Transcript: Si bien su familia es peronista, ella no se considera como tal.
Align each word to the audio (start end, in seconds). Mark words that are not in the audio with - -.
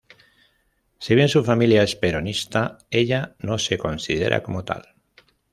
Si 0.97 1.13
bien 1.13 1.29
su 1.29 1.43
familia 1.43 1.83
es 1.83 1.95
peronista, 1.95 2.79
ella 2.89 3.35
no 3.37 3.59
se 3.59 3.77
considera 3.77 4.41
como 4.41 4.65
tal. 4.65 4.95